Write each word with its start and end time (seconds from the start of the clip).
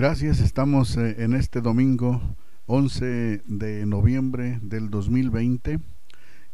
Gracias, 0.00 0.40
estamos 0.40 0.96
eh, 0.96 1.16
en 1.18 1.34
este 1.34 1.60
domingo 1.60 2.22
11 2.64 3.42
de 3.44 3.84
noviembre 3.84 4.58
del 4.62 4.88
2020 4.88 5.78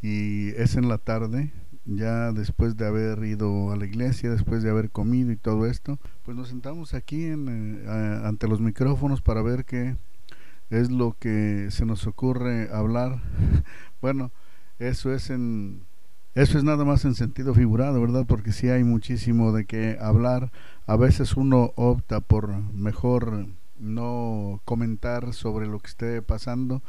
y 0.02 0.48
es 0.56 0.74
en 0.74 0.88
la 0.88 0.98
tarde, 0.98 1.52
ya 1.84 2.32
después 2.32 2.76
de 2.76 2.88
haber 2.88 3.22
ido 3.22 3.70
a 3.70 3.76
la 3.76 3.86
iglesia, 3.86 4.30
después 4.30 4.64
de 4.64 4.70
haber 4.70 4.90
comido 4.90 5.30
y 5.30 5.36
todo 5.36 5.66
esto, 5.66 6.00
pues 6.24 6.36
nos 6.36 6.48
sentamos 6.48 6.92
aquí 6.92 7.26
en, 7.26 7.84
eh, 7.86 8.20
ante 8.24 8.48
los 8.48 8.60
micrófonos 8.60 9.22
para 9.22 9.42
ver 9.42 9.64
qué 9.64 9.96
es 10.68 10.90
lo 10.90 11.16
que 11.16 11.68
se 11.70 11.86
nos 11.86 12.08
ocurre 12.08 12.68
hablar. 12.72 13.22
bueno, 14.02 14.32
eso 14.80 15.14
es 15.14 15.30
en 15.30 15.82
eso 16.36 16.58
es 16.58 16.64
nada 16.64 16.84
más 16.84 17.06
en 17.06 17.14
sentido 17.14 17.54
figurado, 17.54 17.98
¿verdad? 17.98 18.26
Porque 18.28 18.52
sí 18.52 18.68
hay 18.68 18.84
muchísimo 18.84 19.52
de 19.52 19.64
qué 19.64 19.96
hablar. 19.98 20.52
A 20.86 20.96
veces 20.96 21.34
uno 21.34 21.72
opta 21.76 22.20
por 22.20 22.54
mejor 22.74 23.46
no 23.78 24.60
comentar 24.66 25.32
sobre 25.32 25.66
lo 25.66 25.78
que 25.78 25.88
esté 25.88 26.20
pasando 26.20 26.82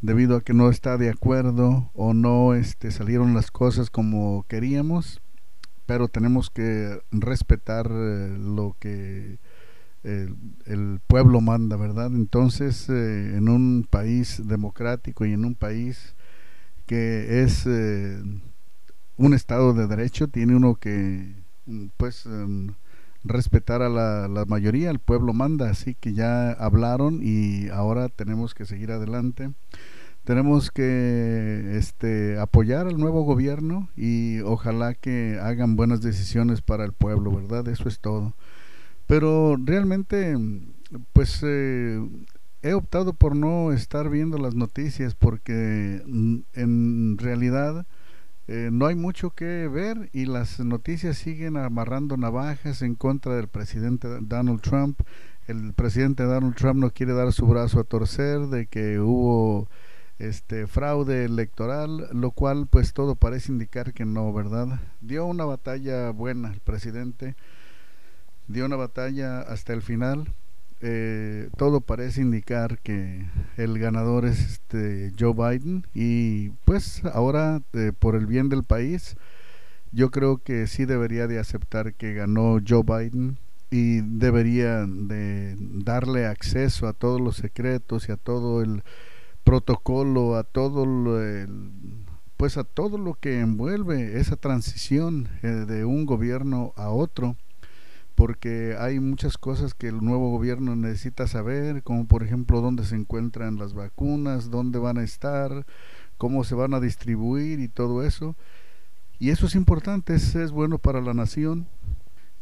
debido 0.00 0.36
a 0.36 0.40
que 0.40 0.54
no 0.54 0.70
está 0.70 0.96
de 0.96 1.10
acuerdo 1.10 1.90
o 1.92 2.14
no 2.14 2.54
este, 2.54 2.90
salieron 2.90 3.34
las 3.34 3.50
cosas 3.50 3.90
como 3.90 4.46
queríamos, 4.48 5.20
pero 5.84 6.08
tenemos 6.08 6.48
que 6.48 6.98
respetar 7.10 7.90
eh, 7.90 8.38
lo 8.38 8.74
que 8.80 9.38
el, 10.02 11.00
pueblo 11.06 11.42
manda, 11.42 11.76
¿verdad? 11.76 12.06
Entonces, 12.06 12.88
eh, 12.88 13.36
en 13.36 13.50
un 13.50 13.86
país 13.88 14.40
democrático 14.46 15.26
y 15.26 15.34
en 15.34 15.44
un 15.44 15.54
país 15.54 16.14
que 16.86 17.42
es 17.42 17.66
eh, 17.66 18.22
un 19.18 19.34
Estado 19.34 19.74
de 19.74 19.86
Derecho, 19.86 20.28
tiene 20.28 20.56
uno 20.56 20.76
que, 20.76 21.34
pues, 21.96 22.24
em, 22.24 22.68
respetar 23.24 23.82
a 23.82 23.88
la, 23.88 24.28
la, 24.28 24.44
mayoría, 24.46 24.90
el 24.90 25.00
pueblo 25.00 25.34
manda, 25.34 25.68
así 25.68 25.94
que 25.94 26.14
ya 26.14 26.52
hablaron 26.52 27.20
y 27.22 27.68
ahora 27.68 28.08
tenemos 28.08 28.54
que 28.54 28.64
seguir 28.64 28.92
adelante. 28.92 29.50
Tenemos 30.24 30.70
que 30.70 31.76
este, 31.76 32.38
apoyar 32.38 32.86
al 32.86 32.98
nuevo 32.98 33.22
gobierno 33.22 33.88
y 33.96 34.40
ojalá 34.40 34.94
que 34.94 35.38
hagan 35.40 35.74
buenas 35.74 36.02
decisiones 36.02 36.60
para 36.60 36.84
el 36.84 36.92
pueblo, 36.92 37.32
¿verdad? 37.32 37.66
Eso 37.68 37.88
es 37.88 37.98
todo. 37.98 38.34
Pero 39.06 39.56
realmente, 39.56 40.36
pues 41.14 41.40
eh, 41.42 42.06
he 42.62 42.74
optado 42.74 43.14
por 43.14 43.34
no 43.34 43.72
estar 43.72 44.10
viendo 44.10 44.36
las 44.36 44.54
noticias 44.54 45.14
porque 45.14 46.02
mm, 46.06 46.36
en 46.52 47.16
realidad 47.18 47.86
eh, 48.50 48.70
no 48.72 48.86
hay 48.86 48.94
mucho 48.94 49.30
que 49.30 49.68
ver 49.68 50.08
y 50.14 50.24
las 50.24 50.58
noticias 50.58 51.18
siguen 51.18 51.58
amarrando 51.58 52.16
navajas 52.16 52.80
en 52.80 52.94
contra 52.94 53.36
del 53.36 53.48
presidente 53.48 54.08
Donald 54.22 54.62
Trump. 54.62 55.00
El 55.46 55.74
presidente 55.74 56.22
Donald 56.22 56.54
Trump 56.54 56.80
no 56.80 56.90
quiere 56.90 57.12
dar 57.12 57.30
su 57.34 57.46
brazo 57.46 57.78
a 57.80 57.84
torcer 57.84 58.40
de 58.46 58.64
que 58.64 59.00
hubo 59.00 59.68
este 60.18 60.66
fraude 60.66 61.26
electoral, 61.26 62.08
lo 62.12 62.30
cual 62.30 62.66
pues 62.66 62.94
todo 62.94 63.16
parece 63.16 63.52
indicar 63.52 63.92
que 63.92 64.06
no, 64.06 64.32
¿verdad? 64.32 64.80
Dio 65.02 65.26
una 65.26 65.44
batalla 65.44 66.10
buena 66.10 66.50
el 66.50 66.60
presidente, 66.60 67.36
dio 68.46 68.64
una 68.64 68.76
batalla 68.76 69.40
hasta 69.42 69.74
el 69.74 69.82
final 69.82 70.26
eh, 70.80 71.48
todo 71.56 71.80
parece 71.80 72.20
indicar 72.20 72.78
que 72.78 73.26
el 73.56 73.78
ganador 73.78 74.24
es 74.24 74.38
este 74.40 75.12
Joe 75.18 75.34
Biden. 75.34 75.86
Y 75.94 76.50
pues 76.64 77.02
ahora 77.12 77.62
eh, 77.72 77.92
por 77.98 78.14
el 78.14 78.26
bien 78.26 78.48
del 78.48 78.64
país 78.64 79.16
yo 79.92 80.10
creo 80.10 80.38
que 80.38 80.66
sí 80.66 80.84
debería 80.84 81.26
de 81.26 81.38
aceptar 81.38 81.94
que 81.94 82.14
ganó 82.14 82.58
Joe 82.66 82.82
Biden 82.82 83.38
y 83.70 84.00
debería 84.00 84.86
de 84.86 85.56
darle 85.58 86.26
acceso 86.26 86.86
a 86.86 86.92
todos 86.92 87.20
los 87.20 87.36
secretos 87.36 88.08
y 88.08 88.12
a 88.12 88.16
todo 88.16 88.62
el 88.62 88.82
protocolo, 89.44 90.36
a 90.36 90.44
todo 90.44 90.84
el, 90.84 91.48
pues 92.36 92.56
a 92.56 92.64
todo 92.64 92.98
lo 92.98 93.14
que 93.14 93.40
envuelve 93.40 94.18
esa 94.20 94.36
transición 94.36 95.28
eh, 95.42 95.48
de 95.48 95.84
un 95.84 96.06
gobierno 96.06 96.72
a 96.76 96.90
otro 96.90 97.36
porque 98.18 98.74
hay 98.76 98.98
muchas 98.98 99.38
cosas 99.38 99.74
que 99.74 99.86
el 99.86 100.04
nuevo 100.04 100.32
gobierno 100.32 100.74
necesita 100.74 101.28
saber, 101.28 101.84
como 101.84 102.08
por 102.08 102.24
ejemplo 102.24 102.60
dónde 102.60 102.84
se 102.84 102.96
encuentran 102.96 103.58
las 103.58 103.74
vacunas, 103.74 104.50
dónde 104.50 104.80
van 104.80 104.98
a 104.98 105.04
estar, 105.04 105.64
cómo 106.16 106.42
se 106.42 106.56
van 106.56 106.74
a 106.74 106.80
distribuir 106.80 107.60
y 107.60 107.68
todo 107.68 108.02
eso. 108.02 108.34
Y 109.20 109.30
eso 109.30 109.46
es 109.46 109.54
importante, 109.54 110.16
es, 110.16 110.50
bueno 110.50 110.78
para 110.78 111.00
la 111.00 111.14
nación 111.14 111.68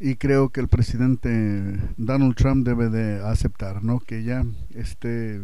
y 0.00 0.15
creo 0.16 0.48
que 0.48 0.60
el 0.60 0.69
presidente 0.69 1.78
Donald 1.98 2.36
Trump 2.36 2.66
debe 2.66 2.88
de 2.88 3.22
aceptar, 3.22 3.84
¿no? 3.84 4.00
Que 4.00 4.25
ya 4.25 4.47
esté 4.75 5.42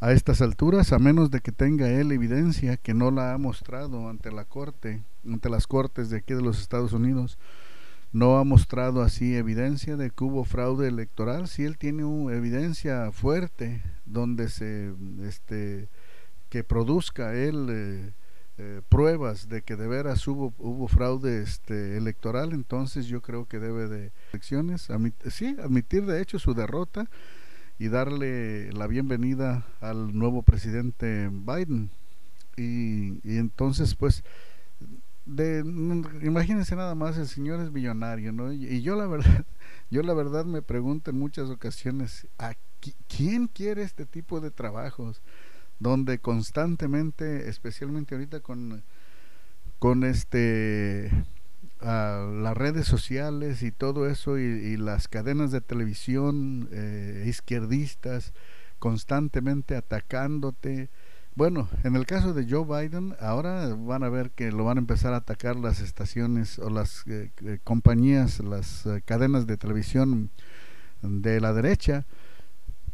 a 0.00 0.12
estas 0.12 0.40
alturas, 0.40 0.94
a 0.94 0.98
menos 0.98 1.30
de 1.30 1.40
que 1.40 1.52
tenga 1.52 1.90
él 1.90 2.12
evidencia 2.12 2.78
que 2.78 2.94
no 2.94 3.10
la 3.10 3.34
ha 3.34 3.36
mostrado 3.36 4.08
ante 4.08 4.32
la 4.32 4.46
corte, 4.46 5.02
ante 5.22 5.50
las 5.50 5.66
cortes 5.66 6.08
de 6.08 6.16
aquí 6.16 6.32
de 6.32 6.40
los 6.40 6.62
Estados 6.62 6.94
Unidos, 6.94 7.36
no 8.12 8.38
ha 8.38 8.44
mostrado 8.44 9.02
así 9.02 9.36
evidencia 9.36 9.96
de 9.96 10.10
que 10.10 10.24
hubo 10.24 10.44
fraude 10.44 10.88
electoral, 10.88 11.48
si 11.48 11.64
él 11.64 11.78
tiene 11.78 12.04
una 12.04 12.34
evidencia 12.34 13.12
fuerte 13.12 13.82
donde 14.04 14.48
se 14.48 14.92
este 15.22 15.88
que 16.48 16.64
produzca 16.64 17.34
él 17.34 17.68
eh, 17.70 18.12
eh, 18.58 18.82
pruebas 18.88 19.48
de 19.48 19.62
que 19.62 19.76
de 19.76 19.86
veras 19.86 20.26
hubo, 20.26 20.52
hubo 20.58 20.88
fraude 20.88 21.42
este 21.42 21.96
electoral, 21.96 22.52
entonces 22.52 23.06
yo 23.06 23.22
creo 23.22 23.46
que 23.46 23.60
debe 23.60 23.88
de 23.88 24.10
elecciones, 24.32 24.88
sí, 25.30 25.56
admitir 25.62 26.04
de 26.06 26.20
hecho 26.20 26.40
su 26.40 26.52
derrota 26.52 27.08
y 27.78 27.88
darle 27.88 28.72
la 28.72 28.88
bienvenida 28.88 29.64
al 29.80 30.18
nuevo 30.18 30.42
presidente 30.42 31.30
Biden. 31.32 31.90
Y, 32.56 33.20
y 33.26 33.38
entonces 33.38 33.94
pues 33.94 34.24
de 35.30 35.60
imagínense 36.22 36.74
nada 36.74 36.94
más 36.94 37.16
el 37.16 37.28
señor 37.28 37.60
es 37.60 37.70
millonario 37.70 38.32
no 38.32 38.52
y, 38.52 38.82
yo 38.82 38.96
la 38.96 39.06
verdad 39.06 39.44
yo 39.90 40.02
la 40.02 40.14
verdad 40.14 40.44
me 40.44 40.62
pregunto 40.62 41.10
en 41.10 41.18
muchas 41.18 41.50
ocasiones 41.50 42.26
a 42.38 42.54
quién 43.08 43.46
quiere 43.46 43.82
este 43.82 44.06
tipo 44.06 44.40
de 44.40 44.50
trabajos 44.50 45.22
donde 45.78 46.18
constantemente 46.18 47.48
especialmente 47.48 48.14
ahorita 48.14 48.40
con 48.40 48.82
con 49.78 50.04
este 50.04 51.10
las 51.80 52.56
redes 52.56 52.86
sociales 52.86 53.62
y 53.62 53.72
todo 53.72 54.06
eso 54.06 54.38
y, 54.38 54.76
las 54.76 55.08
cadenas 55.08 55.50
de 55.50 55.62
televisión 55.62 56.68
eh, 56.72 57.24
izquierdistas 57.26 58.34
constantemente 58.78 59.76
atacándote 59.76 60.90
bueno, 61.34 61.68
en 61.84 61.96
el 61.96 62.06
caso 62.06 62.34
de 62.34 62.46
Joe 62.48 62.64
Biden, 62.64 63.14
ahora 63.20 63.74
van 63.74 64.02
a 64.02 64.08
ver 64.08 64.30
que 64.30 64.50
lo 64.50 64.64
van 64.64 64.78
a 64.78 64.80
empezar 64.80 65.14
a 65.14 65.18
atacar 65.18 65.56
las 65.56 65.80
estaciones 65.80 66.58
o 66.58 66.70
las 66.70 67.06
eh, 67.06 67.30
eh, 67.44 67.58
compañías, 67.62 68.40
las 68.40 68.84
eh, 68.86 69.02
cadenas 69.04 69.46
de 69.46 69.56
televisión 69.56 70.30
de 71.02 71.40
la 71.40 71.52
derecha. 71.52 72.04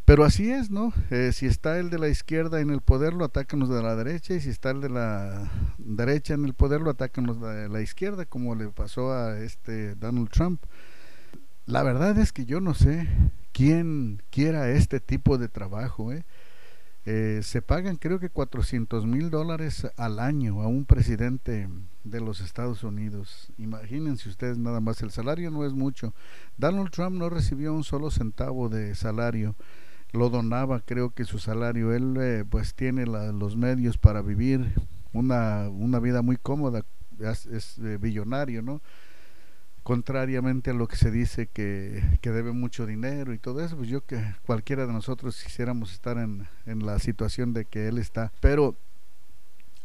Pero 0.05 0.25
así 0.25 0.53
es, 0.53 0.71
¿no? 0.71 0.93
si 1.33 1.47
está 1.47 1.81
el 1.81 1.91
de 1.91 1.99
la 1.99 2.09
izquierda 2.09 2.61
en 2.61 2.71
el 2.71 2.81
poder, 2.81 3.13
lo 3.13 3.25
atacan 3.25 3.59
los 3.59 3.69
de 3.69 3.83
la 3.83 3.97
derecha, 3.97 4.35
y 4.35 4.41
si 4.41 4.51
está 4.51 4.71
el 4.71 4.81
de 4.81 4.89
la 4.89 5.51
derecha 5.79 6.35
en 6.35 6.45
el 6.45 6.55
poder, 6.55 6.81
lo 6.81 6.91
atacan 6.91 7.27
los 7.27 7.41
de 7.41 7.69
la 7.69 7.81
izquierda, 7.81 8.25
como 8.25 8.55
le 8.55 8.69
pasó 8.69 9.13
a 9.13 9.37
este 9.41 9.97
Donald 9.97 10.31
Trump. 10.31 10.63
La 11.65 11.83
verdad 11.83 12.17
es 12.19 12.33
que 12.33 12.45
yo 12.45 12.61
no 12.61 12.75
sé 12.75 13.09
quién 13.51 14.23
quiera 14.31 14.71
este 14.71 15.01
tipo 15.01 15.39
de 15.39 15.49
trabajo, 15.49 16.13
¿eh? 16.13 16.25
Eh, 17.09 17.41
se 17.45 17.63
pagan 17.63 17.97
creo 17.97 18.19
que 18.19 18.31
400 18.31 19.07
mil 19.07 19.31
dólares 19.31 19.87
al 19.97 20.19
año 20.19 20.61
a 20.63 20.67
un 20.67 20.85
presidente 20.85 21.69
de 22.03 22.21
los 22.21 22.41
Estados 22.41 22.83
Unidos. 22.83 23.53
Imagínense 23.59 24.29
ustedes 24.29 24.59
nada 24.59 24.81
más, 24.81 25.01
el 25.03 25.13
salario 25.13 25.53
no 25.53 25.65
es 25.65 25.73
mucho. 25.73 26.15
Donald 26.57 26.91
Trump 26.91 27.17
no 27.17 27.31
recibió 27.31 27.73
un 27.73 27.85
solo 27.85 28.11
centavo 28.11 28.69
de 28.69 28.97
salario, 28.97 29.55
lo 30.13 30.31
donaba 30.31 30.81
creo 30.81 31.11
que 31.11 31.25
su 31.25 31.39
salario. 31.39 31.95
Él 31.95 32.17
eh, 32.19 32.45
pues 32.49 32.75
tiene 32.75 33.07
los 33.07 33.57
medios 33.57 33.99
para 33.99 34.21
vivir 34.21 34.73
una, 35.13 35.69
una 35.69 36.01
vida 36.01 36.23
muy 36.23 36.37
cómoda, 36.37 36.85
es, 37.21 37.47
es 37.47 37.79
eh, 37.79 37.99
billonario, 38.01 38.63
¿no? 38.63 38.83
Contrariamente 39.87 40.71
a 40.73 40.75
lo 40.75 40.89
que 40.89 40.97
se 40.97 41.13
dice 41.13 41.47
que, 41.47 42.03
que, 42.21 42.33
debe 42.33 42.51
mucho 42.51 42.87
dinero 42.87 43.33
y 43.33 43.39
todo 43.39 43.65
eso, 43.65 43.77
pues 43.77 43.89
yo 43.89 44.05
que 44.05 44.21
cualquiera 44.45 44.85
de 44.85 44.93
nosotros 44.93 45.41
quisiéramos 45.41 45.93
estar 45.93 46.19
en, 46.19 46.49
en 46.67 46.85
la 46.85 46.99
situación 46.99 47.53
de 47.53 47.67
que 47.67 47.87
él 47.87 47.99
está. 47.99 48.33
Pero 48.41 48.75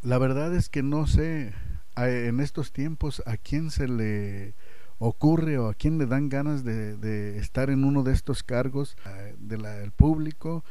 la 0.01 0.17
verdad 0.17 0.55
es 0.55 0.69
que 0.69 0.81
no 0.81 1.05
sé 1.05 1.53
en 1.95 2.39
estos 2.39 2.71
tiempos 2.71 3.21
a 3.27 3.37
quién 3.37 3.69
se 3.69 3.87
le 3.87 4.55
ocurre 4.97 5.59
o 5.59 5.69
a 5.69 5.75
quién 5.75 5.99
le 5.99 6.07
dan 6.07 6.29
ganas 6.29 6.63
de, 6.63 6.97
de 6.97 7.37
estar 7.37 7.69
en 7.69 7.83
uno 7.83 8.01
de 8.01 8.13
estos 8.13 8.41
cargos 8.41 8.97
del 9.37 9.91
público 9.91 10.63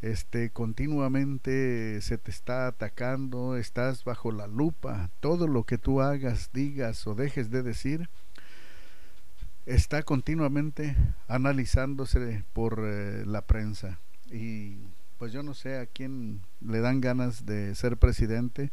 este 0.00 0.50
continuamente 0.50 2.00
se 2.00 2.18
te 2.18 2.32
está 2.32 2.66
atacando, 2.66 3.56
estás 3.56 4.02
bajo 4.02 4.32
la 4.32 4.48
lupa, 4.48 5.12
todo 5.20 5.46
lo 5.46 5.62
que 5.62 5.78
tú 5.78 6.00
hagas, 6.00 6.50
digas 6.52 7.06
o 7.06 7.14
dejes 7.14 7.50
de 7.50 7.62
decir 7.62 8.10
está 9.66 10.02
continuamente 10.02 10.96
analizándose 11.28 12.44
por 12.52 12.80
eh, 12.82 13.24
la 13.26 13.42
prensa 13.42 13.98
y 14.30 14.78
pues 15.18 15.32
yo 15.32 15.42
no 15.42 15.54
sé 15.54 15.78
a 15.78 15.86
quién 15.86 16.40
le 16.60 16.80
dan 16.80 17.00
ganas 17.00 17.46
de 17.46 17.74
ser 17.74 17.96
presidente 17.96 18.72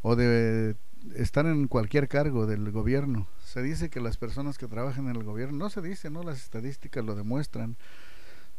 o 0.00 0.16
de 0.16 0.76
estar 1.14 1.44
en 1.46 1.68
cualquier 1.68 2.08
cargo 2.08 2.46
del 2.46 2.70
gobierno. 2.70 3.26
Se 3.44 3.62
dice 3.62 3.90
que 3.90 4.00
las 4.00 4.16
personas 4.16 4.56
que 4.56 4.68
trabajan 4.68 5.08
en 5.08 5.16
el 5.16 5.24
gobierno, 5.24 5.58
no 5.58 5.70
se 5.70 5.82
dice, 5.82 6.08
no 6.08 6.22
las 6.22 6.38
estadísticas 6.38 7.04
lo 7.04 7.14
demuestran, 7.14 7.76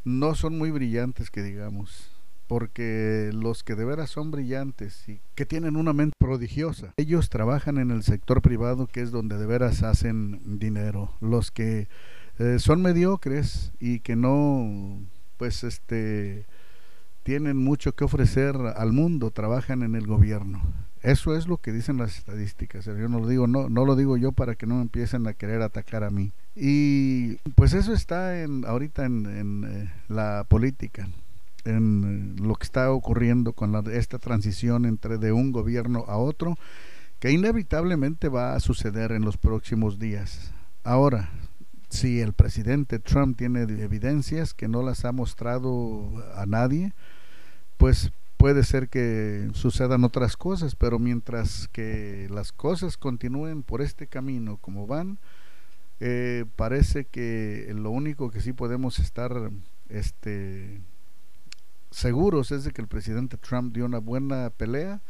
no 0.03 0.35
son 0.35 0.57
muy 0.57 0.69
brillantes 0.69 1.31
que 1.31 1.41
digamos 1.41 2.11
porque 2.47 3.31
los 3.33 3.63
que 3.63 3.75
de 3.75 3.85
veras 3.85 4.09
son 4.09 4.29
brillantes 4.29 5.07
y 5.07 5.19
que 5.35 5.45
tienen 5.45 5.75
una 5.75 5.93
mente 5.93 6.12
prodigiosa, 6.23 6.93
ellos 6.95 7.29
trabajan 7.29 7.77
en 7.77 7.91
el 7.91 8.01
sector 8.01 8.41
privado 8.41 8.87
que 8.87 9.01
es 9.01 9.11
donde 9.11 9.37
de 9.37 9.45
veras 9.45 9.83
hacen 9.83 10.57
dinero. 10.57 11.11
Los 11.19 11.51
que 11.51 11.89
eh, 12.39 12.59
son 12.59 12.81
mediocres 12.81 13.73
y 13.81 13.99
que 13.99 14.15
no, 14.15 15.01
pues 15.35 15.65
este, 15.65 16.45
tienen 17.23 17.57
mucho 17.57 17.91
que 17.91 18.05
ofrecer 18.05 18.55
al 18.55 18.93
mundo, 18.93 19.31
trabajan 19.31 19.83
en 19.83 19.95
el 19.95 20.07
gobierno. 20.07 20.61
Eso 21.01 21.35
es 21.35 21.45
lo 21.45 21.57
que 21.57 21.73
dicen 21.73 21.97
las 21.97 22.17
estadísticas. 22.17 22.85
Yo 22.85 23.09
no 23.09 23.19
lo 23.19 23.27
digo, 23.27 23.45
no, 23.45 23.67
no 23.67 23.83
lo 23.83 23.97
digo 23.97 24.15
yo 24.15 24.31
para 24.31 24.55
que 24.55 24.65
no 24.65 24.79
empiecen 24.79 25.27
a 25.27 25.33
querer 25.33 25.61
atacar 25.61 26.05
a 26.05 26.09
mí. 26.09 26.31
Y 26.55 27.35
pues 27.55 27.73
eso 27.73 27.91
está 27.91 28.41
en, 28.41 28.63
ahorita 28.65 29.03
en, 29.03 29.65
eh, 29.65 29.93
la 30.07 30.45
política 30.47 31.09
en 31.65 32.35
lo 32.41 32.55
que 32.55 32.63
está 32.63 32.91
ocurriendo 32.91 33.53
con 33.53 33.75
esta 33.91 34.19
transición 34.19 34.85
entre 34.85 35.17
de 35.17 35.31
un 35.31 35.51
gobierno 35.51 36.05
a 36.07 36.17
otro, 36.17 36.57
que 37.19 37.31
inevitablemente 37.31 38.27
va 38.29 38.55
a 38.55 38.59
suceder 38.59 39.11
en 39.11 39.23
los 39.23 39.37
próximos 39.37 39.99
días. 39.99 40.51
Ahora, 40.83 41.29
si 41.89 42.19
el 42.19 42.33
presidente 42.33 42.99
Trump 42.99 43.37
tiene 43.37 43.61
evidencias 43.61 44.53
que 44.53 44.67
no 44.67 44.81
las 44.81 45.05
ha 45.05 45.11
mostrado 45.11 46.09
a 46.35 46.45
nadie, 46.45 46.93
pues 47.77 48.11
puede 48.37 48.63
ser 48.63 48.89
que 48.89 49.49
sucedan 49.53 50.03
otras 50.03 50.35
cosas, 50.35 50.75
pero 50.75 50.99
mientras 50.99 51.69
que 51.69 52.27
las 52.29 52.51
cosas 52.51 52.97
continúen 52.97 53.63
por 53.63 53.81
este 53.81 54.07
camino 54.07 54.57
como 54.57 54.85
van, 54.85 55.17
eh, 56.01 56.43
parece 56.57 57.05
que 57.05 57.71
lo 57.73 57.91
único 57.91 58.31
que 58.31 58.41
sí 58.41 58.51
podemos 58.51 58.99
estar 58.99 59.51
este, 59.87 60.81
seguros 61.93 62.51
es 62.51 62.63
de 62.63 62.71
que 62.71 62.81
el 62.81 62.87
presidente 62.87 63.37
Trump 63.37 63.73
dio 63.73 63.85
una 63.85 63.99
buena 63.99 64.49
pelea, 64.49 65.01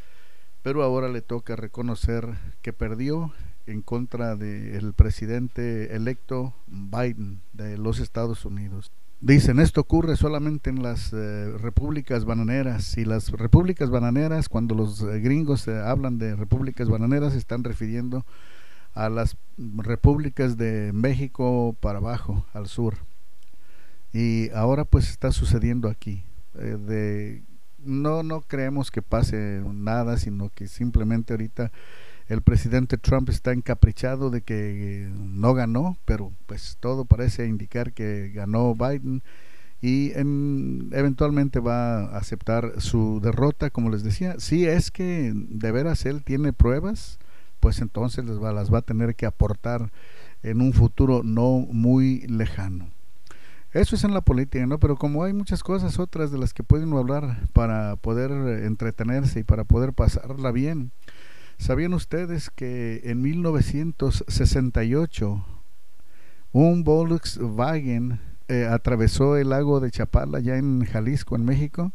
pero 0.62 0.84
ahora 0.84 1.10
le 1.10 1.22
toca 1.22 1.56
reconocer 1.56 2.28
que 2.62 2.74
perdió 2.74 3.34
en 3.66 3.82
contra 3.82 4.36
del 4.36 4.94
presidente 4.94 5.96
electo 5.96 6.54
Biden 6.68 7.42
de 7.54 7.78
los 7.78 8.00
Estados 8.00 8.46
Unidos. 8.46 8.92
Dicen, 9.22 9.60
esto 9.60 9.80
ocurre 9.80 10.18
solamente 10.18 10.70
en 10.70 10.84
las 10.84 11.14
eh, 11.14 11.54
repúblicas 11.58 12.26
bananeras 12.26 12.98
y 12.98 13.06
las 13.06 13.32
repúblicas 13.32 13.90
bananeras, 13.90 14.50
cuando 14.50 14.76
los 14.76 15.02
eh, 15.02 15.20
gringos 15.22 15.66
eh, 15.70 15.80
hablan 15.80 16.18
de 16.18 16.36
repúblicas 16.36 16.90
bananeras, 16.90 17.32
se 17.32 17.40
están 17.40 17.64
refiriendo 17.64 18.26
a 18.94 19.08
las 19.08 19.38
repúblicas 19.58 20.58
de 20.58 20.92
México 20.94 21.74
para 21.80 22.00
abajo, 22.00 22.46
al 22.54 22.68
sur. 22.68 22.98
Y 24.12 24.50
ahora 24.50 24.84
pues 24.84 25.10
está 25.10 25.32
sucediendo 25.32 25.88
aquí. 25.88 26.24
Eh, 26.60 26.78
de 26.80 27.44
no 27.84 28.24
no 28.24 28.42
creemos 28.42 28.92
que 28.92 29.02
pase 29.02 29.62
nada 29.74 30.18
sino 30.18 30.50
que 30.50 30.68
simplemente 30.68 31.34
ahorita 31.34 31.72
el 32.28 32.42
presidente 32.42 32.98
Trump 32.98 33.30
está 33.30 33.52
encaprichado 33.52 34.30
de 34.30 34.42
que 34.42 35.10
no 35.14 35.54
ganó 35.54 35.98
pero 36.06 36.32
pues 36.46 36.78
todo 36.80 37.06
parece 37.06 37.48
indicar 37.48 37.92
que 37.92 38.32
ganó 38.34 38.74
Biden 38.76 39.22
y 39.82 40.14
eventualmente 40.16 41.60
va 41.60 42.06
a 42.06 42.18
aceptar 42.18 42.80
su 42.80 43.20
derrota 43.22 43.70
como 43.70 43.90
les 43.90 44.02
decía. 44.02 44.36
Si 44.40 44.66
es 44.66 44.92
que 44.92 45.34
de 45.36 45.72
veras 45.74 46.06
él 46.06 46.24
tiene 46.24 46.54
pruebas 46.54 47.20
pues 47.60 47.82
entonces 47.82 48.24
les 48.24 48.42
va, 48.42 48.54
las 48.54 48.74
va 48.74 48.78
a 48.80 48.84
tener 48.84 49.16
que 49.16 49.26
aportar 49.26 49.92
en 50.42 50.62
un 50.62 50.72
futuro 50.72 51.22
no 51.24 51.60
muy 51.70 52.22
lejano 52.28 52.88
eso 53.74 53.96
es 53.96 54.04
en 54.04 54.14
la 54.14 54.22
política, 54.22 54.64
¿no? 54.68 54.80
Pero 54.80 54.98
como 54.98 55.24
hay 55.24 55.34
muchas 55.34 55.64
cosas 55.64 55.98
otras 55.98 56.30
de 56.32 56.38
las 56.38 56.54
que 56.54 56.62
pueden 56.62 56.94
hablar 56.94 57.40
para 57.54 57.96
poder 57.96 58.30
entretenerse 58.66 59.40
y 59.40 59.44
para 59.44 59.64
poder 59.64 59.94
pasarla 59.94 60.52
bien. 60.52 60.92
¿Sabían 61.58 61.96
ustedes 61.96 62.52
que 62.52 63.02
en 63.06 63.20
1968 63.22 65.44
un 66.52 66.84
Volkswagen 66.84 68.20
eh, 68.48 68.68
atravesó 68.70 69.38
el 69.38 69.50
lago 69.50 69.80
de 69.80 69.90
Chapala 69.90 70.40
ya 70.40 70.58
en 70.58 70.86
Jalisco, 70.86 71.36
en 71.36 71.46
México? 71.46 71.94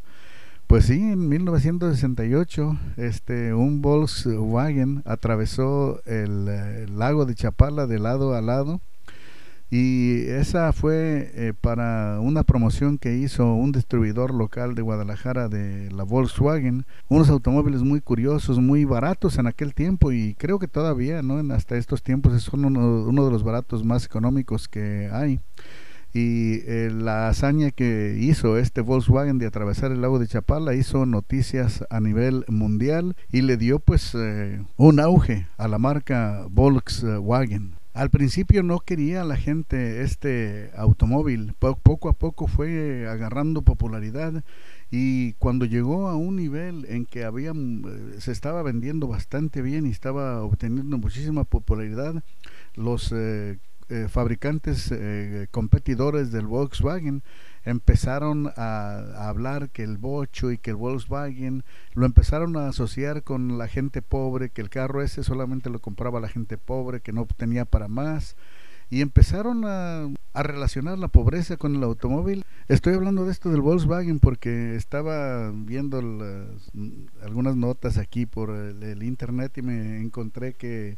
Pues 0.67 0.87
sí, 0.87 0.95
en 0.95 1.29
1968 1.29 2.77
este, 2.97 3.55
un 3.55 3.83
Volkswagen 3.83 5.05
atravesó 5.07 6.03
el, 6.07 6.49
el 6.49 6.99
lago 6.99 7.25
de 7.25 7.37
Chapala 7.37 7.87
de 7.87 8.01
lado 8.01 8.35
a 8.35 8.41
lado 8.41 8.81
y 9.71 10.23
esa 10.29 10.73
fue 10.73 11.31
eh, 11.35 11.53
para 11.61 12.21
una 12.21 12.43
promoción 12.43 12.97
que 12.97 13.19
hizo 13.19 13.53
un 13.53 13.71
distribuidor 13.71 14.33
local 14.33 14.75
de 14.75 14.81
Guadalajara 14.81 15.49
de 15.49 15.91
la 15.91 16.05
Volkswagen, 16.05 16.87
unos 17.09 17.29
automóviles 17.29 17.83
muy 17.83 18.01
curiosos, 18.01 18.61
muy 18.61 18.87
baratos 18.87 19.37
en 19.37 19.47
aquel 19.47 19.75
tiempo 19.75 20.11
y 20.11 20.35
creo 20.35 20.59
que 20.59 20.69
todavía, 20.69 21.21
¿no? 21.23 21.39
hasta 21.53 21.77
estos 21.77 22.03
tiempos 22.03 22.43
son 22.43 22.65
uno, 22.65 23.05
uno 23.07 23.25
de 23.27 23.31
los 23.31 23.43
baratos 23.43 23.85
más 23.85 24.07
económicos 24.07 24.69
que 24.69 25.11
hay. 25.13 25.39
Y 26.15 26.61
eh, 26.65 26.91
la 26.91 27.29
hazaña 27.29 27.71
que 27.71 28.17
hizo 28.19 28.57
este 28.57 28.81
Volkswagen 28.81 29.39
de 29.39 29.47
atravesar 29.47 29.93
el 29.93 30.01
lago 30.01 30.19
de 30.19 30.27
Chapala 30.27 30.75
hizo 30.75 31.05
noticias 31.05 31.85
a 31.91 32.01
nivel 32.01 32.47
mundial 32.49 33.15
y 33.31 33.43
le 33.43 33.59
dio 33.59 33.79
pues 33.79 34.15
eh, 34.15 34.65
un 34.79 35.01
auge 35.01 35.47
a 35.59 35.69
la 35.69 35.79
marca 35.79 36.47
Volkswagen. 36.51 37.78
Al 37.99 38.11
principio 38.11 38.63
no 38.63 38.79
quería 38.79 39.25
la 39.25 39.37
gente 39.37 40.03
este 40.03 40.71
automóvil, 40.77 41.55
poco 41.59 42.09
a 42.09 42.13
poco 42.13 42.47
fue 42.47 43.09
agarrando 43.09 43.63
popularidad 43.63 44.45
y 44.89 45.33
cuando 45.33 45.65
llegó 45.65 46.07
a 46.07 46.15
un 46.15 46.37
nivel 46.37 46.87
en 46.89 47.07
que 47.07 47.25
había, 47.25 47.51
eh, 47.51 48.21
se 48.21 48.31
estaba 48.31 48.63
vendiendo 48.63 49.09
bastante 49.09 49.63
bien 49.63 49.85
y 49.85 49.91
estaba 49.91 50.45
obteniendo 50.45 50.97
muchísima 50.97 51.43
popularidad, 51.43 52.23
los 52.77 53.11
eh, 53.11 53.59
eh, 53.89 54.07
fabricantes 54.09 54.95
competidores 55.51 56.31
del 56.31 56.47
Volkswagen 56.47 57.25
empezaron 57.65 58.53
a, 58.57 59.29
hablar 59.29 59.71
que 59.71 59.83
el 59.83 59.99
Bocho 59.99 60.51
y 60.51 60.59
que 60.59 60.71
el 60.71 60.77
Volkswagen 60.77 61.65
lo 61.95 62.07
empezaron 62.07 62.57
a 62.57 62.69
asociar 62.69 63.23
con 63.23 63.59
la 63.59 63.69
gente 63.69 64.03
pobre, 64.03 64.51
que 64.51 64.61
el 64.61 64.71
carro 64.71 65.03
ese 65.03 65.23
solamente 65.23 65.71
lo 65.71 65.81
compraba 65.81 66.21
la 66.21 66.29
gente 66.29 66.59
pobre, 66.59 67.01
que 67.01 67.13
no 67.13 67.27
tenía 67.27 67.65
para 67.65 67.89
más. 67.89 68.37
Y 68.91 69.03
empezaron 69.03 69.65
a, 69.67 70.09
a 70.33 70.43
relacionar 70.43 70.99
la 70.99 71.09
pobreza 71.09 71.59
con 71.59 71.77
el 71.77 71.83
automóvil. 71.83 72.47
Estoy 72.69 72.95
hablando 72.95 73.27
de 73.27 73.33
esto 73.33 73.51
del 73.51 73.61
Volkswagen 73.61 74.19
porque 74.19 74.77
estaba 74.77 75.51
viendo 75.53 75.99
algunas 77.23 77.57
notas 77.57 77.99
aquí 77.99 78.25
por 78.25 78.51
el 78.51 79.03
internet 79.03 79.59
y 79.59 79.63
me 79.63 80.01
encontré 80.01 80.55
que 80.55 80.97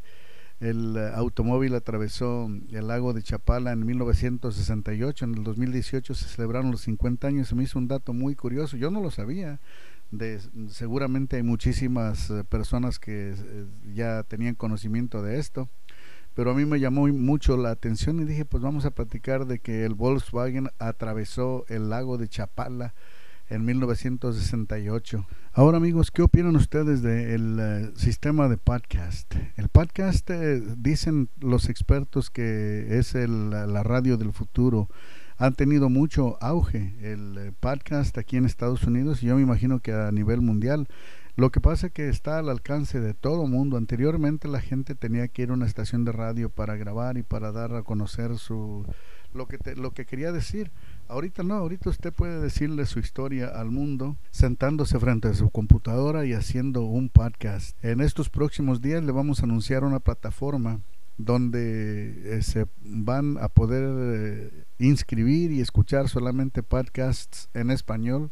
el 0.61 0.95
eh, 0.95 1.11
automóvil 1.15 1.73
atravesó 1.73 2.47
el 2.71 2.87
lago 2.87 3.13
de 3.13 3.23
Chapala 3.23 3.71
en 3.71 3.83
1968. 3.83 5.25
En 5.25 5.35
el 5.35 5.43
2018 5.43 6.13
se 6.13 6.25
celebraron 6.25 6.69
los 6.69 6.81
50 6.81 7.27
años. 7.27 7.47
Se 7.47 7.55
me 7.55 7.63
hizo 7.63 7.79
un 7.79 7.87
dato 7.87 8.13
muy 8.13 8.35
curioso. 8.35 8.77
Yo 8.77 8.91
no 8.91 9.01
lo 9.01 9.09
sabía. 9.09 9.59
De, 10.11 10.39
seguramente 10.69 11.37
hay 11.37 11.43
muchísimas 11.43 12.29
eh, 12.29 12.43
personas 12.43 12.99
que 12.99 13.33
eh, 13.35 13.65
ya 13.95 14.21
tenían 14.23 14.53
conocimiento 14.53 15.23
de 15.23 15.39
esto. 15.39 15.67
Pero 16.35 16.51
a 16.51 16.53
mí 16.53 16.65
me 16.65 16.79
llamó 16.79 17.07
mucho 17.07 17.57
la 17.57 17.71
atención 17.71 18.19
y 18.19 18.25
dije, 18.25 18.45
pues 18.45 18.61
vamos 18.61 18.85
a 18.85 18.91
platicar 18.91 19.47
de 19.47 19.59
que 19.59 19.83
el 19.83 19.95
Volkswagen 19.95 20.69
atravesó 20.77 21.65
el 21.69 21.89
lago 21.89 22.19
de 22.19 22.27
Chapala 22.27 22.93
en 23.49 23.65
1968. 23.65 25.25
Ahora 25.53 25.75
amigos, 25.75 26.11
¿qué 26.11 26.21
opinan 26.21 26.55
ustedes 26.55 27.01
del 27.01 27.57
eh, 27.59 27.91
sistema 27.97 28.47
de 28.47 28.55
podcast? 28.55 29.35
El 29.57 29.67
podcast 29.67 30.29
eh, 30.29 30.61
dicen 30.77 31.27
los 31.41 31.67
expertos 31.67 32.29
que 32.29 32.97
es 32.97 33.15
la 33.15 33.83
radio 33.83 34.15
del 34.15 34.31
futuro. 34.31 34.87
Han 35.35 35.55
tenido 35.55 35.89
mucho 35.89 36.41
auge 36.41 36.95
el 37.01 37.37
eh, 37.37 37.51
podcast 37.59 38.17
aquí 38.17 38.37
en 38.37 38.45
Estados 38.45 38.85
Unidos 38.85 39.23
y 39.23 39.25
yo 39.25 39.35
me 39.35 39.41
imagino 39.41 39.81
que 39.81 39.91
a 39.91 40.09
nivel 40.13 40.39
mundial. 40.39 40.87
Lo 41.35 41.49
que 41.49 41.59
pasa 41.59 41.87
es 41.87 41.93
que 41.93 42.07
está 42.07 42.39
al 42.39 42.47
alcance 42.47 43.01
de 43.01 43.13
todo 43.13 43.45
mundo. 43.45 43.75
Anteriormente 43.75 44.47
la 44.47 44.61
gente 44.61 44.95
tenía 44.95 45.27
que 45.27 45.41
ir 45.41 45.49
a 45.49 45.53
una 45.53 45.65
estación 45.65 46.05
de 46.05 46.13
radio 46.13 46.49
para 46.49 46.77
grabar 46.77 47.17
y 47.17 47.23
para 47.23 47.51
dar 47.51 47.75
a 47.75 47.83
conocer 47.83 48.37
su 48.37 48.85
lo 49.33 49.47
que 49.47 49.57
lo 49.75 49.91
que 49.91 50.05
quería 50.05 50.31
decir. 50.31 50.71
Ahorita 51.11 51.43
no, 51.43 51.55
ahorita 51.55 51.89
usted 51.89 52.13
puede 52.13 52.39
decirle 52.39 52.85
su 52.85 52.99
historia 52.99 53.49
al 53.49 53.69
mundo 53.69 54.15
sentándose 54.29 54.97
frente 54.97 55.27
a 55.27 55.33
su 55.33 55.49
computadora 55.49 56.25
y 56.25 56.31
haciendo 56.31 56.83
un 56.83 57.09
podcast. 57.09 57.75
En 57.83 57.99
estos 57.99 58.29
próximos 58.29 58.79
días 58.79 59.03
le 59.03 59.11
vamos 59.11 59.41
a 59.41 59.43
anunciar 59.43 59.83
una 59.83 59.99
plataforma 59.99 60.79
donde 61.17 62.37
eh, 62.37 62.41
se 62.43 62.65
van 62.79 63.37
a 63.41 63.49
poder 63.49 63.83
eh, 63.93 64.63
inscribir 64.79 65.51
y 65.51 65.59
escuchar 65.59 66.07
solamente 66.07 66.63
podcasts 66.63 67.49
en 67.53 67.71
español 67.71 68.31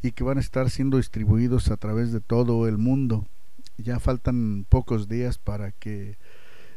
y 0.00 0.12
que 0.12 0.24
van 0.24 0.38
a 0.38 0.40
estar 0.40 0.70
siendo 0.70 0.96
distribuidos 0.96 1.70
a 1.70 1.76
través 1.76 2.12
de 2.12 2.22
todo 2.22 2.66
el 2.66 2.78
mundo. 2.78 3.26
Ya 3.76 4.00
faltan 4.00 4.64
pocos 4.70 5.06
días 5.06 5.36
para 5.36 5.70
que 5.70 6.16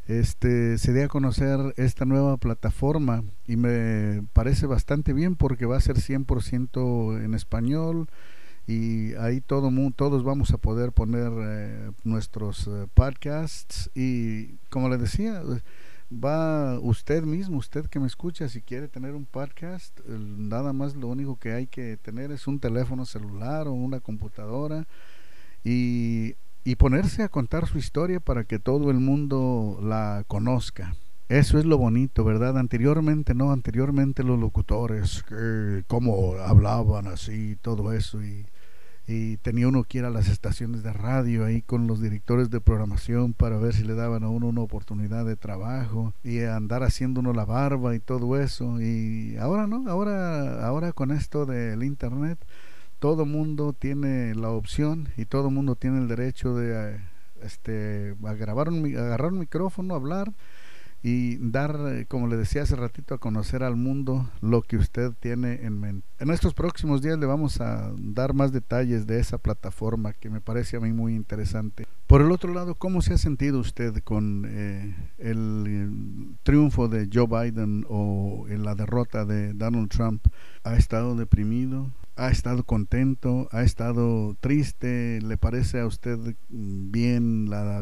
este 0.10 0.80
se 0.80 0.92
dé 0.92 1.04
a 1.04 1.08
conocer 1.08 1.60
esta 1.78 2.04
nueva 2.04 2.38
plataforma 2.38 3.24
y 3.46 3.58
me 3.58 4.24
parece 4.34 4.66
bastante 4.66 5.14
bien 5.14 5.36
porque 5.36 5.68
va 5.68 5.78
a 5.78 5.82
ser 5.82 5.98
100% 5.98 7.24
en 7.24 7.36
español 7.36 8.08
y 8.66 9.14
ahí 9.16 9.40
todo 9.40 9.72
todos 9.96 10.24
vamos 10.24 10.52
a 10.52 10.58
poder 10.58 10.94
poner 10.94 11.32
eh, 11.38 11.92
nuestros 12.04 12.68
eh, 12.68 12.88
podcasts 12.96 13.92
y 13.94 14.56
como 14.72 14.90
le 14.90 14.98
decía 14.98 15.44
va 16.12 16.80
usted 16.80 17.22
mismo 17.22 17.60
usted 17.60 17.86
que 17.86 18.00
me 18.00 18.08
escucha 18.08 18.50
si 18.50 18.62
quiere 18.62 18.88
tener 18.88 19.14
un 19.14 19.26
podcast 19.26 20.00
nada 20.08 20.74
más 20.74 20.96
lo 20.96 21.08
único 21.08 21.38
que 21.38 21.54
hay 21.54 21.68
que 21.68 21.98
tener 21.98 22.32
es 22.32 22.48
un 22.48 22.60
teléfono 22.60 23.06
celular 23.06 23.68
o 23.68 23.74
una 23.74 24.00
computadora 24.00 24.88
y 25.64 26.34
y 26.64 26.76
ponerse 26.76 27.24
a 27.24 27.30
contar 27.30 27.68
su 27.68 27.78
historia 27.78 28.20
para 28.20 28.44
que 28.44 28.60
todo 28.60 28.92
el 28.92 29.00
mundo 29.00 29.80
la 29.82 30.24
conozca. 30.28 30.96
Eso 31.30 31.60
es 31.60 31.66
lo 31.66 31.78
bonito, 31.78 32.24
¿verdad? 32.24 32.58
Anteriormente 32.58 33.36
no, 33.36 33.52
anteriormente 33.52 34.24
los 34.24 34.40
locutores, 34.40 35.24
que, 35.30 35.84
cómo 35.88 36.34
hablaban 36.34 37.08
así, 37.08 37.56
todo 37.62 37.94
eso, 37.94 38.24
y, 38.24 38.48
y 39.10 39.38
tenía 39.38 39.68
uno 39.68 39.84
que 39.84 40.00
ir 40.00 40.06
a 40.06 40.12
las 40.12 40.28
estaciones 40.28 40.84
de 40.84 40.94
radio 40.94 41.46
ahí 41.46 41.64
con 41.64 41.88
los 41.88 42.00
directores 42.00 42.52
de 42.52 42.62
programación 42.62 43.34
para 43.34 43.58
ver 43.58 43.74
si 43.74 43.84
le 43.84 43.96
daban 43.96 44.24
a 44.24 44.30
uno 44.30 44.48
una 44.48 44.62
oportunidad 44.62 45.26
de 45.26 45.36
trabajo 45.36 46.14
y 46.24 46.42
andar 46.42 46.84
haciendo 46.84 47.20
uno 47.20 47.34
la 47.34 47.46
barba 47.46 47.96
y 47.96 48.00
todo 48.00 48.40
eso. 48.40 48.80
Y 48.80 49.36
ahora 49.38 49.66
no, 49.66 49.90
ahora, 49.90 50.66
ahora 50.66 50.94
con 50.94 51.10
esto 51.10 51.48
del 51.48 51.84
internet, 51.84 52.38
todo 53.00 53.26
mundo 53.26 53.74
tiene 53.74 54.36
la 54.36 54.50
opción 54.50 55.10
y 55.18 55.26
todo 55.26 55.50
mundo 55.50 55.76
tiene 55.76 56.00
el 56.00 56.08
derecho 56.08 56.54
de 56.56 56.94
eh, 56.94 57.00
este, 57.42 58.16
grabar 58.20 58.70
un, 58.70 58.86
agarrar 58.96 59.32
un 59.32 59.40
micrófono, 59.40 59.96
hablar 59.96 60.34
y 61.02 61.38
dar, 61.38 61.78
eh, 61.88 62.06
como 62.08 62.28
le 62.28 62.36
decía 62.36 62.64
hace 62.64 62.76
ratito, 62.76 63.16
a 63.16 63.20
conocer 63.20 63.64
al 63.64 63.78
mundo 63.78 64.30
lo 64.42 64.62
que 64.62 64.76
usted 64.76 65.14
tiene 65.20 65.66
en 65.66 65.80
mente. 65.80 66.06
En 66.20 66.30
estos 66.30 66.54
próximos 66.54 67.02
días 67.02 67.18
le 67.18 67.26
vamos 67.26 67.62
a 67.62 67.94
dar 67.98 68.34
más 68.34 68.52
detalles 68.52 69.08
de 69.08 69.20
esa 69.20 69.38
plataforma 69.38 70.12
que 70.12 70.30
me 70.30 70.42
parece 70.42 70.76
a 70.76 70.82
mí 70.82 70.92
muy 70.92 71.16
interesante. 71.16 71.86
Por 72.08 72.22
el 72.22 72.32
otro 72.32 72.54
lado, 72.54 72.76
¿cómo 72.76 73.02
se 73.02 73.14
ha 73.14 73.18
sentido 73.18 73.60
usted 73.60 74.04
con 74.04 74.46
eh, 74.50 74.94
el, 75.20 76.36
triunfo 76.44 76.90
de 76.90 77.08
Joe 77.12 77.28
Biden 77.28 77.86
o 77.88 78.48
en 78.50 78.64
la 78.64 78.76
derrota 78.76 79.24
de 79.24 79.54
Donald 79.54 79.90
Trump? 79.90 80.28
¿Ha 80.64 80.76
estado 80.76 81.16
deprimido? 81.16 81.92
Ha 82.20 82.32
estado 82.32 82.64
contento, 82.64 83.48
ha 83.52 83.64
estado 83.64 84.36
triste, 84.42 85.20
le 85.22 85.38
parece 85.38 85.80
a 85.80 85.86
usted 85.86 86.18
bien 86.50 87.50
la 87.50 87.82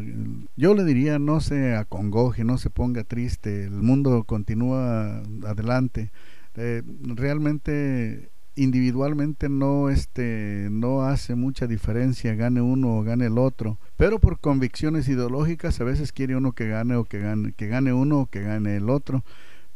yo 0.56 0.76
le 0.76 0.84
diría 0.84 1.18
no 1.18 1.40
se 1.42 1.76
acongoje, 1.76 2.44
no 2.44 2.58
se 2.58 2.70
ponga 2.70 3.04
triste, 3.04 3.64
el 3.66 3.82
mundo 3.82 4.24
continúa 4.26 5.24
adelante. 5.44 6.12
Eh, 6.56 6.84
realmente 7.02 8.30
individualmente 8.56 9.50
no 9.50 9.90
este 9.90 10.70
no 10.72 11.04
hace 11.04 11.36
mucha 11.36 11.68
diferencia 11.68 12.34
gane 12.34 12.60
uno 12.60 12.98
o 12.98 13.04
gane 13.04 13.28
el 13.28 13.38
otro 13.38 13.78
pero 13.98 14.18
por 14.18 14.40
convicciones 14.40 15.08
ideológicas 15.08 15.80
a 15.80 15.84
veces 15.84 16.12
quiere 16.12 16.36
uno 16.36 16.54
que 16.54 16.68
gane 16.68 16.96
o 16.96 17.04
que 17.04 17.20
gane 17.20 17.54
que 17.54 17.68
gane 17.68 17.94
uno 17.94 18.22
o 18.22 18.26
que 18.26 18.42
gane 18.42 18.78
el 18.78 18.90
otro 18.90 19.24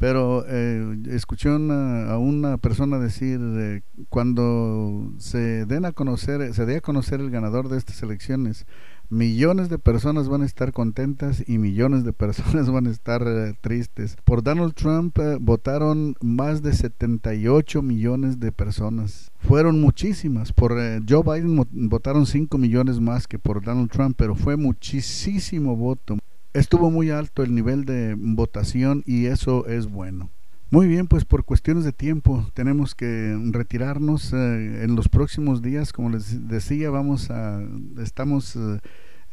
pero 0.01 0.43
eh, 0.48 0.98
escuché 1.12 1.50
a 1.50 2.17
una 2.17 2.58
persona 2.58 2.98
decir 2.98 3.39
eh, 3.39 3.84
cuando 4.10 5.13
se 5.20 5.67
den 5.67 5.86
a 5.86 5.91
conocer 5.91 6.55
se 6.55 6.65
dé 6.65 6.77
a 6.77 6.81
conocer 6.81 7.20
el 7.20 7.29
ganador 7.29 7.70
de 7.70 7.77
estas 7.77 8.01
elecciones 8.01 8.65
millones 9.12 9.70
de 9.70 9.77
personas 9.77 10.27
van 10.27 10.41
a 10.41 10.46
estar 10.46 10.72
contentas 10.72 11.43
y 11.46 11.60
millones 11.60 12.03
de 12.03 12.13
personas 12.13 12.70
van 12.72 12.88
a 12.88 12.89
estar 12.89 13.22
eh, 13.27 13.53
tristes. 13.62 14.15
Por 14.24 14.41
Donald 14.41 14.74
Trump 14.74 15.20
eh, 15.20 15.38
votaron 15.39 16.15
más 16.22 16.63
de 16.63 16.74
78 16.74 17.81
millones 17.81 18.39
de 18.39 18.51
personas. 18.51 19.31
Fueron 19.38 19.81
muchísimas. 19.81 20.53
Por 20.53 20.74
Joe 21.08 21.24
Biden 21.24 21.63
votaron 21.89 22.25
5 22.25 22.58
millones 22.58 23.00
más 23.00 23.27
que 23.27 23.38
por 23.38 23.63
Donald 23.63 23.91
Trump 23.91 24.15
pero 24.17 24.34
fue 24.34 24.55
muchísimo 24.55 25.75
voto 25.75 26.17
estuvo 26.53 26.91
muy 26.91 27.10
alto 27.10 27.43
el 27.43 27.55
nivel 27.55 27.86
de 27.86 28.15
votación 28.17 29.03
y 29.05 29.25
eso 29.27 29.65
es 29.67 29.88
bueno. 29.88 30.29
Muy 30.70 30.88
bien, 30.88 31.08
pues 31.08 31.25
por 31.25 31.43
cuestiones 31.43 31.84
de 31.84 31.91
tiempo 31.91 32.48
tenemos 32.53 32.96
que 32.96 33.38
retirarnos 33.51 34.31
eh, 34.31 34.84
en 34.84 34.96
los 34.96 35.10
próximos 35.10 35.62
días, 35.62 35.91
como 35.91 36.10
les 36.10 36.48
decía, 36.48 36.89
vamos 36.89 37.29
a 37.29 37.62
estamos 38.01 38.55
eh, 38.55 38.79